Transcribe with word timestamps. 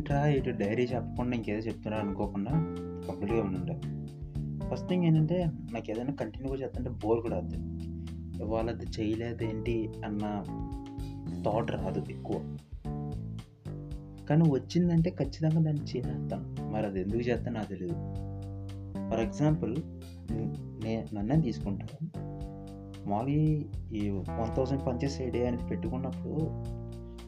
ఏంట్రా 0.00 0.26
ఇటు 0.26 0.50
డైరీ 0.50 0.84
చెప్పకుండా 0.84 1.36
ఇంకేదో 1.36 1.58
చెప్తున్నా 1.58 1.96
అనుకోకుండా 1.98 2.50
కంప్లీట్గా 3.08 3.42
ఉండండి. 3.42 3.74
ఫస్ట్ 4.68 4.88
థింగ్ 4.88 5.04
ఏంటంటే 5.04 5.44
నాకు 5.72 5.90
ఏదైనా 5.90 6.12
కంటిన్యూగా 6.12 6.56
చేస్తుంటే 6.60 6.90
బోర్ 6.90 7.20
కూడా 7.20 7.36
అవుతుంది 7.36 7.84
ఇవాళ 8.42 8.70
అది 8.70 8.86
చేయలేదు 8.86 9.44
ఏంటి 9.44 9.74
అన్న 10.04 10.22
థాట్ 11.42 11.70
రాదు 11.70 12.04
ఎక్కువ. 12.10 12.36
కానీ 14.28 14.50
వచ్చిందంటే 14.50 15.10
ఖచ్చితంగా 15.10 15.60
దాన్ని 15.62 15.84
చేస్తాను 15.96 16.70
మరి 16.70 16.86
అది 16.86 17.00
ఎందుకు 17.00 17.20
చేస్తాను 17.20 17.56
నాకు 17.56 17.68
తెలియదు 17.68 17.98
ఫర్ 19.10 19.20
ఎగ్జాంపుల్ 19.20 19.76
నే 20.84 21.06
నన్నే 21.14 21.40
తీసుకుంటాను 21.40 21.98
మామూలుగా 23.08 23.44
ఈ 23.98 24.08
one 24.10 24.56
thousand 24.56 24.86
punches 24.86 25.22
a 25.22 25.28
day 25.30 25.46
అనేది 25.46 25.66
పెట్టుకున్నప్పుడు 25.66 26.38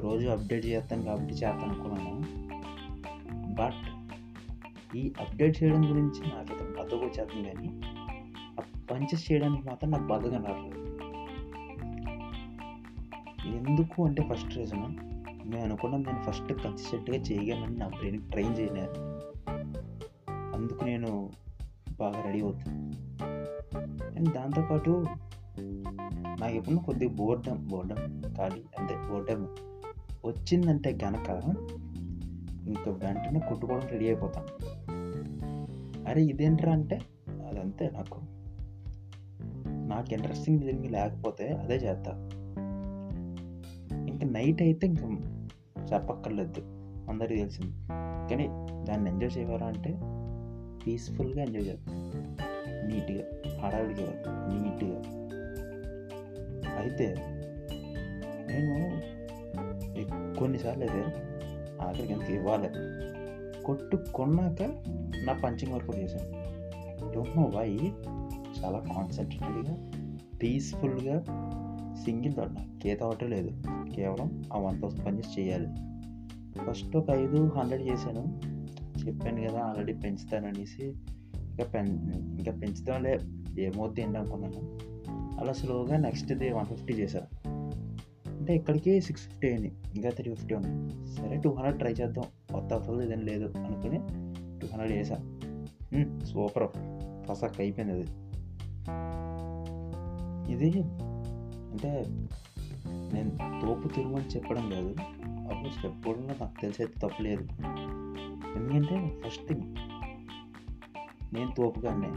రోజు 0.00 0.26
అప్డేట్ 0.28 0.66
చేస్తాను 0.66 1.02
కాబట్టి 1.02 1.32
చేస్తాను 1.32 1.64
అనుకున్నాను. 1.64 2.45
బట్ 3.58 3.82
ఈ 4.96 5.12
అప్డేట్ 5.20 5.62
చేయడం 5.62 5.90
గురించి 5.90 6.20
నాకైతే 6.20 6.64
బద్దకు 6.64 6.96
వచ్చేస్తుంది 6.96 7.48
కానీ 7.48 7.68
ఆ 8.60 8.62
పంచెస్ 8.90 9.32
చేయడానికి 9.32 9.68
మాత్రం 9.68 9.90
నాకు 9.90 10.04
బద్దగా 10.04 10.38
రావట్లేదు. 10.38 10.82
ఎందుకు 13.46 14.04
అంటే 14.04 14.22
ఫస్ట్ 14.22 14.56
రీజన్ 14.56 14.96
నేను 15.50 15.64
అనుకున్నా 15.64 15.98
నేను 15.98 16.22
ఫస్ట్ 16.22 16.52
కన్సిస్టెంట్గా 16.52 17.16
చేయగలను 17.16 17.76
నా 17.76 17.88
బ్రెయిన్ 17.88 18.30
ట్రైన్ 18.30 18.58
చేయలేదు 18.58 18.94
అందుకు 20.56 20.84
నేను 20.84 21.30
బాగా 22.00 22.20
రెడీ 22.20 22.40
అవుతుంది 22.40 22.96
అండ్ 24.16 24.32
దాంతోపాటు 24.32 25.04
నాకు 26.40 26.54
ఎప్పుడు 26.54 26.76
కొద్దిగా 26.76 27.14
బోర్డం 27.14 27.68
బోర్డం 27.70 28.22
కాదు 28.38 28.64
అంతే 28.78 28.94
బోర్డం 29.10 29.48
వచ్చిందంటే 30.24 30.98
గనక 31.04 31.28
ఇంకా 32.66 32.90
వెంటనే 32.90 33.40
కొట్టుకోవడం 33.40 33.88
రెడీ 33.88 34.06
అయిపోతాను 34.06 34.46
అరే 36.08 36.22
ఇదేంట్రా 36.22 36.72
అంటే? 36.72 37.00
అదంతే 37.28 37.90
నాకు. 37.90 38.20
నాకు 39.88 40.14
ఇంట్రెస్టింగ్ 40.14 40.60
జరిగి 40.60 40.88
లేకపోతే 40.88 41.48
అదే 41.48 41.74
చేస్తా. 41.74 42.28
ఇంకా 44.08 44.26
నైట్ 44.26 44.62
అయితే 44.62 44.86
ఇంకా 44.86 45.06
చెప్పక్కర్లేదు. 45.92 46.60
అందరికీ 47.10 47.36
తెలిసింది. 47.36 47.76
కానీ 48.30 48.46
దాన్ని 48.88 49.10
ఎంజాయ్ 49.10 49.38
చేయవారా 49.38 49.66
అంటే 49.66 49.98
పీస్ఫుల్గా 50.86 51.42
ఎంజాయ్ 51.42 51.66
చేస్తాను 51.66 52.10
నీట్గా 52.86 53.24
హడావిడిగా 53.60 54.22
నీట్గా. 54.26 55.02
అయితే 56.76 57.14
నేను 58.50 59.00
కొన్నిసార్లు 60.38 60.84
అయితే 60.84 61.25
ఆఖరికి 61.82 62.12
ఎంత 62.12 62.30
ఇవ్వాలి. 62.30 62.68
కొట్టు 63.62 63.96
కొన్నాక 64.14 64.62
నా 65.24 65.32
పంచింగ్ 65.32 65.72
వర్క్ 65.72 65.96
చేశాను. 65.96 66.46
డోంట్ 67.12 67.36
నో 67.36 67.52
వై 67.54 67.78
చాలా 68.64 68.78
కాన్సన్ట్రేటెడ్గా 68.78 69.90
పీస్ఫుల్గా 70.42 71.20
సింగిల్ 72.04 72.34
థాట్ 72.34 72.54
నాకు 72.54 72.88
ఏ 72.88 72.94
థాట్ 72.94 73.24
లేదు. 73.24 73.50
కేవలం 73.94 74.42
ఆ 74.52 74.58
వన్ 74.58 74.82
థౌసండ్ 74.82 75.06
పంచెస్ 75.06 75.38
చేయాలి. 75.38 75.66
ఫస్ట్ 76.60 76.96
ఒక 76.96 77.10
ఐదు 77.10 77.48
హండ్రెడ్ 77.48 77.82
చేశాను. 77.82 78.40
చెప్పాను 79.06 79.48
కదా 79.48 79.60
ఆల్రెడీ 79.60 79.92
పెంచుతాననేసి 79.92 80.84
ఇంకా 81.36 81.64
పెన్ 81.64 82.14
ఇంకా 82.14 82.52
పెంచుతాంలే 82.52 83.18
ఏమవుతుంది 83.58 84.18
అనుకున్నాను. 84.18 84.78
అలా 85.40 85.52
స్లోగా 85.52 85.96
నెక్స్ట్ 85.96 86.32
డే 86.32 86.52
వన్ 86.52 86.66
ఫిఫ్టీ 86.66 86.94
చేశాను 86.94 87.55
అంటే 88.46 88.56
ఇక్కడికి 88.56 89.00
సిక్స్ 89.00 89.28
ఫిఫ్టీ 89.28 89.48
అయింది. 89.48 89.72
ఇంకా 89.94 90.10
త్రీ 90.10 90.34
ఫిఫ్టీ 90.34 90.54
ఉంది. 90.54 91.06
సరే 91.14 91.36
టూ 91.36 91.50
హండ్రెడ్ 91.52 91.78
ట్రై 91.78 91.92
చేద్దాం. 91.92 92.24
కొత్త 92.54 92.74
అసలు 92.74 93.02
ఇదేం 93.02 93.20
లేదు 93.20 93.58
అనుకుని 93.58 93.98
టూ 94.60 94.66
హండ్రెడ్ 94.66 94.92
వేసా 94.92 95.16
సూపర్ 96.24 96.68
ఫసక్ 97.28 97.60
అయిపోయింది 97.60 97.94
అది. 97.94 98.06
ఇది 100.52 100.70
అంటే 101.72 102.04
నేను 103.12 103.30
తోపు 103.66 103.88
తిరుమని 103.88 104.24
చెప్పడం 104.24 104.70
కాదు. 104.70 104.96
అప్పుడు 105.22 105.86
చెప్పడం 105.86 106.26
నాకు 106.26 106.60
తెలిసేది 106.60 106.92
తప్పలేదు 106.92 107.48
ఎందుకంటే 108.56 109.20
ఫస్ట్ 109.26 109.48
థింగ్ 109.48 109.62
నేను 111.34 111.54
తోపుగానే. 111.58 112.08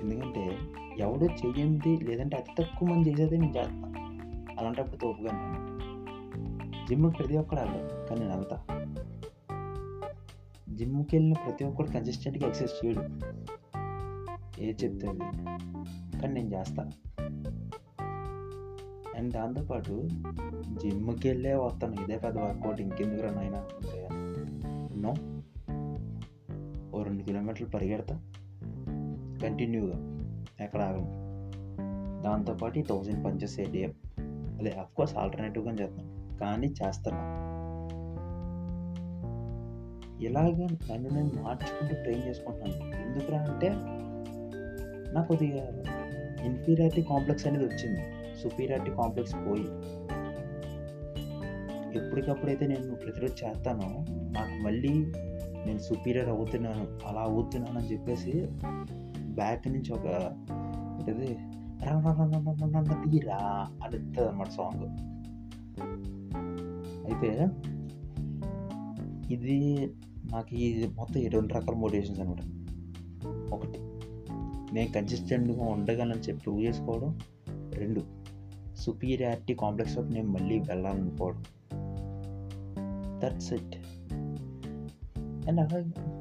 ఎందుకంటే 0.00 0.58
ఎవడో 0.98 1.26
చెయ్యింది 1.26 1.96
లేదంటే 1.96 2.36
అతి 2.36 2.62
తక్కువ 2.62 2.88
మంది 2.88 3.10
చేసేది 3.10 3.38
నేను 3.38 3.52
చేస్తాను 3.56 3.93
అలాంటప్పుడు 4.64 4.96
తోపుగానే 4.96 5.74
జిమ్కి 6.88 7.16
ప్రతి 7.18 7.36
ఒక్కడు 7.36 7.60
వెళ్ళదు 7.60 8.06
కానీ 8.06 8.20
నేను 8.20 8.34
వెళ్తా 8.34 8.66
జిమ్కి 10.68 11.16
వెళ్ళిన 11.16 11.32
ప్రతి 11.32 11.64
ఒక్కడు 11.64 11.86
కన్సిస్టెంట్గా 11.86 12.48
ఎక్సర్సైజ్ 12.48 12.86
చేయడు. 12.86 13.00
ఏది 14.60 14.84
చెప్తే 14.84 15.06
కానీ 16.20 16.32
నేను 16.32 16.54
చేస్తా. 16.54 16.90
అండ్ 19.16 19.34
దాంతోపాటు 19.34 20.08
జిమ్కి 20.82 21.28
వెళ్ళే 21.28 21.54
వస్తాను. 21.54 21.92
ఇదే 21.92 22.18
పెద్ద 22.18 22.38
వర్కౌట్. 22.38 22.80
ఇంకెందుకు 22.80 23.22
రన్ 23.22 23.38
అయినా 23.38 23.68
నో. 24.96 25.14
ఓ 26.98 27.02
రెండు 27.02 27.22
కిలోమీటర్లు 27.22 27.66
పరిగెడతా. 27.66 28.20
కంటిన్యూగా. 29.42 30.18
ఎక్కడ 30.60 30.82
ఆగను. 30.82 31.24
దాంతోపాటు 32.22 32.78
ఈ 32.78 32.82
థౌజండ్ 32.82 33.24
పంచెస్ 33.24 33.60
ఏటీఎం 33.60 33.94
అదే 34.58 34.70
అఫ్కోర్స్ 34.70 35.16
ఆల్టర్నేటివ్గా 35.16 35.72
చేస్తాను 35.72 36.38
కానీ 36.38 36.66
చేస్తాను. 36.66 37.44
ఇలాగ 40.22 40.66
నన్ను 40.92 41.08
నేను 41.10 41.42
మార్చుకుంటూ 41.42 42.02
ట్రైన్ 42.02 42.28
చేసుకుంటున్నాను. 42.28 42.94
ఎందుకురా 43.02 43.38
అంటే 43.38 43.70
నాకు 45.12 45.28
కొద్దిగా 45.28 45.64
ఇన్ఫీరియారిటీ 46.44 47.02
కాంప్లెక్స్ 47.02 47.46
అనేది 47.46 47.64
వచ్చింది. 47.64 48.00
సుపీరియారిటీ 48.42 48.90
కాంప్లెక్స్ 48.90 49.34
పోయి. 49.34 49.66
ఎప్పటికప్పుడైతే 51.98 52.66
నేను 52.66 52.94
ప్రతిరోజు 52.94 53.44
చేస్తానో 53.44 54.04
నాకు 54.10 54.62
మళ్ళీ 54.62 55.12
నేను 55.66 55.78
సుపీరియర్ 55.78 56.28
అవుతున్నాను 56.28 57.08
అలా 57.08 57.20
అవుతున్నాను 57.20 57.78
అని 57.78 57.92
చెప్పేసి 57.92 58.46
బ్యాక్ 59.34 59.68
నుంచి 59.68 59.92
ఒక 59.92 60.06
ఏంటది 61.00 61.38
తీరా 63.10 63.36
అని 63.84 64.28
అనమాట 64.28 64.48
సాంగ్ 64.48 64.84
అయితే 67.04 67.48
ఇది 69.30 69.86
నాకు 70.32 70.54
ఈ 70.54 70.86
మొత్తం 70.86 71.20
ఈ 71.20 71.28
రెండు 71.28 71.54
రకాల 71.54 71.74
మోటివేషన్స్ 71.74 72.20
అనమాట 72.20 72.40
ఒకటి 73.54 73.78
నేను 74.74 74.92
కన్సిస్టెంట్గా 74.92 75.64
ఉండగలను 75.64 76.18
చెప్పి 76.18 76.40
ప్రూవ్ 76.40 76.62
చేసుకోవడం 76.62 77.20
రెండు 77.74 78.00
సుపీరియారిటీ 78.76 79.54
కాంప్లెక్స్ 79.54 79.98
వైపు 79.98 80.12
నేను 80.12 80.28
మళ్ళీ 80.28 80.58
వెళ్ళాలనుకోవడం 80.58 81.44
దట్స్ 83.18 83.52
ఇట్ 83.52 83.76
అండ్ 85.48 85.60
అలాగే 85.60 86.13